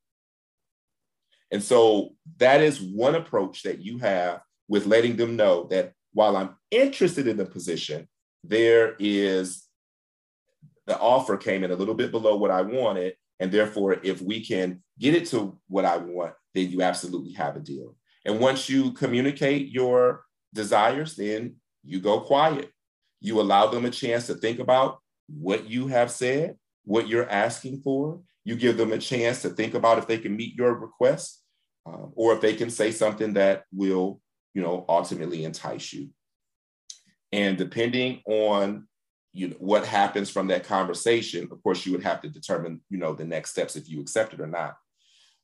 And 1.52 1.64
so 1.64 2.14
that 2.38 2.62
is 2.62 2.82
one 2.82 3.16
approach 3.16 3.64
that 3.64 3.80
you 3.80 3.98
have 4.00 4.42
with 4.68 4.86
letting 4.86 5.16
them 5.16 5.36
know 5.36 5.68
that 5.70 5.94
while 6.14 6.36
I'm 6.36 6.56
interested 6.72 7.28
in 7.28 7.38
the 7.38 7.46
position, 7.46 8.08
there 8.44 8.96
is 9.00 9.68
the 10.86 11.00
offer 11.00 11.38
came 11.38 11.64
in 11.64 11.72
a 11.72 11.76
little 11.76 11.94
bit 11.94 12.12
below 12.12 12.38
what 12.38 12.52
I 12.52 12.62
wanted. 12.62 13.16
And 13.40 13.52
therefore, 13.52 13.98
if 14.04 14.22
we 14.22 14.44
can 14.44 14.82
get 15.00 15.14
it 15.14 15.28
to 15.28 15.58
what 15.68 15.86
I 15.86 15.98
want, 15.98 16.34
then 16.56 16.72
you 16.72 16.82
absolutely 16.82 17.34
have 17.34 17.56
a 17.56 17.60
deal. 17.60 17.96
And 18.26 18.40
once 18.40 18.68
you 18.68 18.92
communicate 18.94 19.70
your 19.70 20.24
desires, 20.54 21.16
then 21.16 21.58
you 21.84 22.00
go 22.00 22.20
quiet. 22.20 22.72
You 23.22 23.40
allow 23.40 23.68
them 23.68 23.86
a 23.86 23.92
chance 23.92 24.28
to 24.28 24.36
think 24.36 24.60
about 24.60 25.00
what 25.28 25.70
you 25.70 25.88
have 25.88 26.10
said, 26.10 26.58
what 26.84 27.08
you're 27.08 27.30
asking 27.30 27.82
for. 27.82 28.22
You 28.48 28.56
give 28.56 28.78
them 28.78 28.94
a 28.94 28.98
chance 28.98 29.42
to 29.42 29.50
think 29.50 29.74
about 29.74 29.98
if 29.98 30.08
they 30.08 30.18
can 30.18 30.34
meet 30.34 30.56
your 30.56 30.74
request 30.74 31.44
um, 31.86 32.14
or 32.16 32.34
if 32.34 32.40
they 32.40 32.54
can 32.54 32.70
say 32.70 32.92
something 32.92 33.34
that 33.34 33.66
will, 33.74 34.22
you 34.54 34.62
know, 34.62 34.86
ultimately 34.88 35.44
entice 35.44 35.92
you. 35.92 36.12
And 37.34 37.58
depending 37.58 38.22
on 38.26 38.88
you 39.34 39.50
know 39.50 39.56
what 39.60 39.86
happens 39.86 40.30
from 40.30 40.48
that 40.48 40.64
conversation 40.64 41.50
of 41.52 41.62
course 41.62 41.86
you 41.86 41.92
would 41.92 42.04
have 42.04 42.22
to 42.22 42.30
determine 42.30 42.80
you 42.90 42.98
know 42.98 43.14
the 43.14 43.26
next 43.26 43.52
steps 43.52 43.76
if 43.76 43.88
you 43.90 44.00
accept 44.00 44.34
it 44.34 44.40
or 44.40 44.48
not 44.48 44.78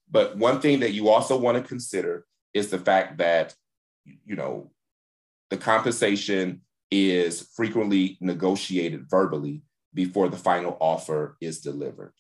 but 0.10 0.36
one 0.38 0.60
thing 0.62 0.80
that 0.80 0.94
you 0.94 1.10
also 1.10 1.38
want 1.38 1.58
to 1.58 1.68
consider 1.68 2.26
is 2.54 2.70
the 2.70 2.80
fact 2.80 3.18
that 3.18 3.54
you 4.26 4.36
know 4.36 4.72
the 5.52 5.58
compensation 5.58 6.62
is 6.90 7.50
frequently 7.56 8.18
negotiated 8.20 9.06
verbally 9.10 9.62
before 9.94 10.30
the 10.30 10.38
final 10.38 10.76
offer 10.80 11.38
is 11.40 11.60
delivered 11.60 12.14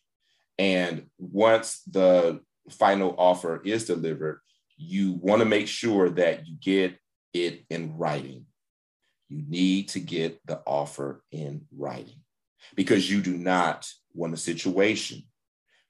and 0.57 1.07
once 1.17 1.81
the 1.89 2.39
final 2.69 3.15
offer 3.17 3.61
is 3.63 3.85
delivered 3.85 4.39
you 4.77 5.13
want 5.13 5.39
to 5.39 5.45
make 5.45 5.67
sure 5.67 6.09
that 6.09 6.47
you 6.47 6.55
get 6.61 6.97
it 7.33 7.65
in 7.69 7.97
writing 7.97 8.45
you 9.29 9.43
need 9.47 9.87
to 9.89 9.99
get 9.99 10.39
the 10.45 10.61
offer 10.65 11.23
in 11.31 11.65
writing 11.75 12.21
because 12.75 13.09
you 13.09 13.21
do 13.21 13.37
not 13.37 13.89
want 14.13 14.33
a 14.33 14.37
situation 14.37 15.23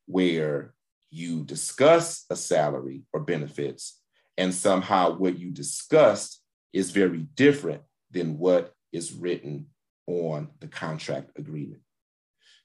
where 0.06 0.74
you 1.10 1.44
discuss 1.44 2.26
a 2.30 2.36
salary 2.36 3.04
or 3.14 3.20
benefits 3.20 4.00
and 4.38 4.54
somehow 4.54 5.16
what 5.16 5.38
you 5.38 5.52
discussed 5.52 6.42
is 6.72 6.92
very 6.92 7.28
different 7.36 7.84
than 8.12 8.38
what 8.38 8.74
is 8.92 9.14
written 9.14 9.68
on 10.08 10.50
the 10.60 10.68
contract 10.68 11.38
agreement. 11.38 11.82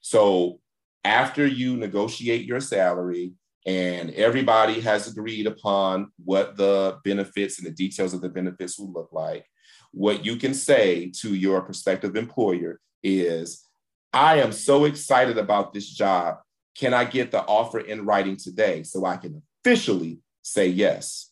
So 0.00 0.60
after 1.04 1.46
you 1.46 1.76
negotiate 1.76 2.44
your 2.44 2.60
salary 2.60 3.32
and 3.66 4.10
everybody 4.10 4.80
has 4.80 5.08
agreed 5.08 5.46
upon 5.46 6.10
what 6.24 6.56
the 6.56 6.98
benefits 7.04 7.58
and 7.58 7.66
the 7.66 7.72
details 7.72 8.14
of 8.14 8.20
the 8.20 8.28
benefits 8.28 8.78
will 8.78 8.92
look 8.92 9.10
like, 9.12 9.44
what 9.92 10.24
you 10.24 10.36
can 10.36 10.54
say 10.54 11.10
to 11.20 11.34
your 11.34 11.60
prospective 11.62 12.16
employer 12.16 12.80
is, 13.02 13.64
I 14.12 14.40
am 14.40 14.52
so 14.52 14.84
excited 14.84 15.38
about 15.38 15.72
this 15.72 15.88
job. 15.88 16.38
Can 16.74 16.94
I 16.94 17.04
get 17.04 17.30
the 17.30 17.42
offer 17.42 17.80
in 17.80 18.04
writing 18.04 18.36
today 18.36 18.82
so 18.82 19.04
I 19.04 19.16
can 19.16 19.42
officially 19.64 20.20
say 20.42 20.68
yes? 20.68 21.30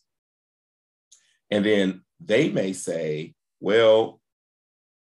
And 1.50 1.64
then 1.64 2.02
they 2.20 2.50
may 2.50 2.72
say, 2.72 3.34
Well, 3.60 4.20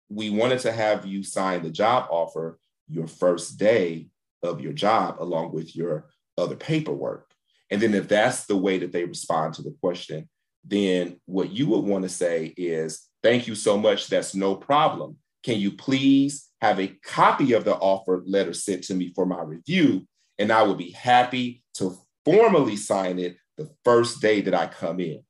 we 0.08 0.30
wanted 0.30 0.60
to 0.60 0.72
have 0.72 1.06
you 1.06 1.22
sign 1.22 1.62
the 1.62 1.70
job 1.70 2.08
offer 2.10 2.58
your 2.88 3.06
first 3.06 3.58
day 3.58 4.08
of 4.46 4.60
your 4.60 4.72
job 4.72 5.16
along 5.20 5.52
with 5.52 5.74
your 5.76 6.08
other 6.38 6.56
paperwork. 6.56 7.30
And 7.70 7.80
then 7.80 7.94
if 7.94 8.08
that's 8.08 8.46
the 8.46 8.56
way 8.56 8.78
that 8.78 8.92
they 8.92 9.04
respond 9.04 9.54
to 9.54 9.62
the 9.62 9.74
question, 9.82 10.28
then 10.64 11.20
what 11.26 11.50
you 11.50 11.66
would 11.68 11.84
want 11.84 12.04
to 12.04 12.08
say 12.08 12.54
is 12.56 13.08
Thank 13.26 13.48
you 13.48 13.56
so 13.56 13.76
much. 13.76 14.06
That's 14.06 14.36
no 14.36 14.54
problem. 14.54 15.16
Can 15.42 15.58
you 15.58 15.72
please 15.72 16.48
have 16.60 16.78
a 16.78 16.96
copy 17.04 17.54
of 17.54 17.64
the 17.64 17.74
offer 17.74 18.22
letter 18.24 18.52
sent 18.52 18.84
to 18.84 18.94
me 18.94 19.12
for 19.16 19.26
my 19.26 19.42
review? 19.42 20.06
And 20.38 20.52
I 20.52 20.62
will 20.62 20.76
be 20.76 20.92
happy 20.92 21.64
to 21.74 21.98
formally 22.24 22.76
sign 22.76 23.18
it 23.18 23.36
the 23.56 23.68
first 23.84 24.22
day 24.22 24.42
that 24.42 24.54
I 24.54 24.68
come 24.68 25.00
in. 25.00 25.24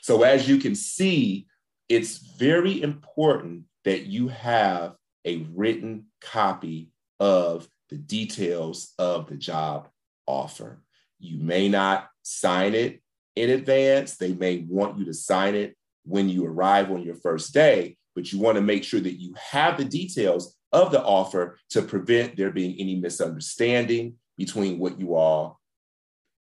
So, 0.00 0.22
as 0.22 0.48
you 0.48 0.58
can 0.58 0.76
see, 0.76 1.48
it's 1.88 2.18
very 2.38 2.80
important 2.80 3.64
that 3.84 4.06
you 4.06 4.28
have 4.28 4.94
a 5.24 5.38
written 5.54 6.06
copy 6.20 6.90
of 7.18 7.66
the 7.90 7.96
details 7.96 8.92
of 8.98 9.26
the 9.26 9.36
job 9.36 9.88
offer. 10.26 10.82
You 11.18 11.38
may 11.38 11.68
not 11.68 12.08
sign 12.22 12.74
it 12.74 13.02
in 13.36 13.50
advance. 13.50 14.16
They 14.16 14.32
may 14.32 14.64
want 14.68 14.98
you 14.98 15.04
to 15.06 15.14
sign 15.14 15.54
it 15.54 15.76
when 16.04 16.28
you 16.28 16.46
arrive 16.46 16.90
on 16.90 17.02
your 17.02 17.14
first 17.16 17.54
day, 17.54 17.96
but 18.14 18.32
you 18.32 18.38
want 18.38 18.56
to 18.56 18.62
make 18.62 18.84
sure 18.84 19.00
that 19.00 19.20
you 19.20 19.34
have 19.34 19.76
the 19.76 19.84
details 19.84 20.56
of 20.72 20.90
the 20.90 21.02
offer 21.02 21.58
to 21.70 21.82
prevent 21.82 22.36
there 22.36 22.50
being 22.50 22.76
any 22.78 22.96
misunderstanding 22.96 24.14
between 24.36 24.78
what 24.78 24.98
you 24.98 25.14
all 25.14 25.60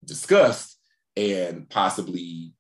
discussed 0.05 0.79
and 1.17 1.69
possibly 1.69 2.53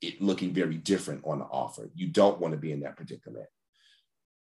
it 0.00 0.20
looking 0.20 0.52
very 0.52 0.76
different 0.76 1.22
on 1.24 1.38
the 1.38 1.44
offer. 1.44 1.88
You 1.94 2.08
don't 2.08 2.40
want 2.40 2.52
to 2.52 2.58
be 2.58 2.72
in 2.72 2.80
that 2.80 2.96
predicament. 2.96 3.46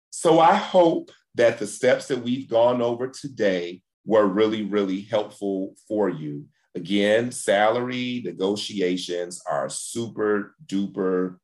So 0.10 0.40
I 0.40 0.56
hope 0.56 1.12
that 1.36 1.60
the 1.60 1.68
steps 1.68 2.08
that 2.08 2.22
we've 2.22 2.50
gone 2.50 2.82
over 2.82 3.08
today 3.08 3.82
were 4.06 4.26
really, 4.26 4.64
really 4.64 5.02
helpful 5.02 5.76
for 5.88 6.10
you. 6.10 6.46
Again, 6.76 7.32
salary 7.32 8.22
negotiations 8.24 9.42
are 9.50 9.70
super 9.70 10.56
duper 10.66 11.38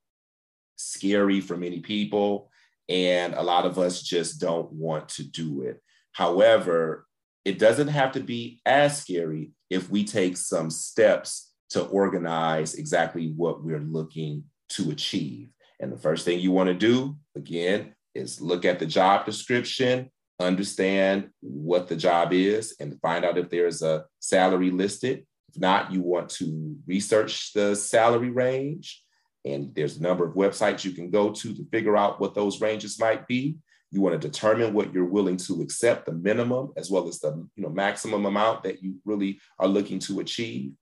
scary 0.76 1.42
for 1.42 1.58
many 1.58 1.80
people, 1.80 2.50
and 2.90 3.34
a 3.34 3.42
lot 3.42 3.66
of 3.66 3.80
us 3.80 4.02
just 4.02 4.40
don't 4.40 4.72
want 4.72 5.10
to 5.10 5.24
do 5.24 5.64
it. 5.64 5.82
However, 6.12 7.08
it 7.44 7.60
doesn't 7.60 7.88
have 7.88 8.12
to 8.14 8.20
be 8.20 8.62
as 8.66 9.02
scary 9.02 9.52
if 9.70 9.90
we 9.90 10.04
take 10.04 10.38
some 10.38 10.70
steps 10.70 11.54
to 11.72 11.84
organize 11.86 12.76
exactly 12.76 13.34
what 13.36 13.64
we're 13.64 13.80
looking 13.80 14.44
to 14.70 14.92
achieve. 14.92 15.50
And 15.80 15.92
the 15.92 15.98
first 15.98 16.26
thing 16.26 16.40
you 16.40 16.52
want 16.52 16.68
to 16.68 16.74
do, 16.74 17.18
again, 17.36 17.95
is 18.16 18.42
look 18.42 18.66
at 18.66 18.80
the 18.80 18.86
job 18.86 19.26
description, 19.26 20.10
understand 20.40 21.30
what 21.42 21.88
the 21.88 21.96
job 21.96 22.34
is, 22.34 22.76
and 22.80 23.00
find 23.02 23.26
out 23.26 23.38
if 23.38 23.50
there's 23.50 23.82
a 23.82 24.06
salary 24.20 24.72
listed. 24.72 25.26
If 25.50 25.60
not, 25.60 25.92
you 25.92 26.02
want 26.02 26.30
to 26.32 26.76
research 26.88 27.54
the 27.54 27.76
salary 27.76 28.32
range. 28.32 29.04
And 29.46 29.76
there's 29.76 29.98
a 29.98 30.02
number 30.02 30.26
of 30.26 30.34
websites 30.34 30.84
you 30.84 30.92
can 30.92 31.12
go 31.12 31.32
to 31.32 31.54
to 31.54 31.68
figure 31.72 31.96
out 31.96 32.20
what 32.20 32.34
those 32.34 32.62
ranges 32.62 33.00
might 33.00 33.28
be. 33.28 33.58
You 33.92 34.02
want 34.02 34.20
to 34.20 34.28
determine 34.28 34.74
what 34.74 34.92
you're 34.94 35.06
willing 35.06 35.38
to 35.38 35.62
accept, 35.62 36.08
the 36.08 36.12
minimum 36.12 36.74
as 36.76 36.90
well 36.90 37.08
as 37.08 37.20
the 37.20 37.48
you 37.56 37.64
know, 37.64 37.70
maximum 37.70 38.26
amount 38.26 38.64
that 38.64 38.82
you 38.82 38.96
really 39.06 39.40
are 39.60 39.68
looking 39.68 40.00
to 40.00 40.20
achieve. 40.20 40.74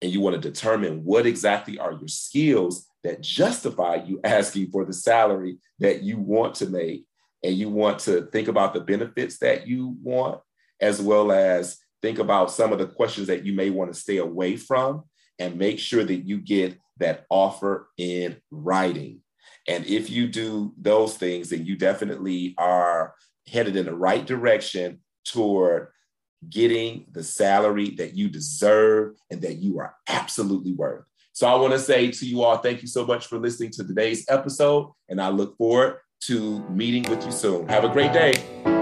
And 0.00 0.10
you 0.10 0.20
want 0.20 0.40
to 0.40 0.50
determine 0.50 1.04
what 1.04 1.26
exactly 1.26 1.78
are 1.78 1.92
your 1.92 2.08
skills 2.08 2.87
that 3.04 3.22
justify 3.22 3.96
you 3.96 4.20
asking 4.24 4.70
for 4.70 4.84
the 4.84 4.92
salary 4.92 5.58
that 5.78 6.02
you 6.02 6.18
want 6.18 6.54
to 6.56 6.66
make. 6.66 7.04
And 7.44 7.54
you 7.54 7.68
want 7.68 8.00
to 8.00 8.22
think 8.32 8.48
about 8.48 8.74
the 8.74 8.80
benefits 8.80 9.38
that 9.38 9.66
you 9.68 9.96
want, 10.02 10.40
as 10.80 11.00
well 11.00 11.30
as 11.30 11.78
think 12.02 12.18
about 12.18 12.50
some 12.50 12.72
of 12.72 12.78
the 12.78 12.86
questions 12.86 13.28
that 13.28 13.46
you 13.46 13.52
may 13.52 13.70
want 13.70 13.92
to 13.92 13.98
stay 13.98 14.16
away 14.16 14.56
from 14.56 15.04
and 15.38 15.56
make 15.56 15.78
sure 15.78 16.02
that 16.02 16.26
you 16.26 16.38
get 16.38 16.76
that 16.98 17.26
offer 17.30 17.88
in 17.96 18.36
writing. 18.50 19.20
And 19.68 19.86
if 19.86 20.10
you 20.10 20.26
do 20.26 20.74
those 20.76 21.16
things, 21.16 21.50
then 21.50 21.64
you 21.64 21.76
definitely 21.76 22.54
are 22.58 23.14
headed 23.46 23.76
in 23.76 23.86
the 23.86 23.94
right 23.94 24.26
direction 24.26 25.00
toward 25.24 25.88
getting 26.48 27.06
the 27.12 27.22
salary 27.22 27.90
that 27.90 28.14
you 28.14 28.28
deserve 28.28 29.14
and 29.30 29.42
that 29.42 29.56
you 29.56 29.78
are 29.78 29.94
absolutely 30.08 30.72
worth. 30.72 31.04
So 31.38 31.46
I 31.46 31.54
want 31.54 31.72
to 31.72 31.78
say 31.78 32.10
to 32.10 32.26
you 32.26 32.42
all, 32.42 32.56
thank 32.56 32.82
you 32.82 32.88
so 32.88 33.06
much 33.06 33.28
for 33.28 33.38
listening 33.38 33.70
to 33.74 33.86
today's 33.86 34.24
episode. 34.28 34.90
And 35.08 35.20
I 35.20 35.28
look 35.28 35.56
forward 35.56 35.98
to 36.22 36.68
meeting 36.68 37.08
with 37.08 37.24
you 37.24 37.30
soon. 37.30 37.68
Have 37.68 37.84
a 37.84 37.88
great 37.88 38.12
day. 38.12 38.77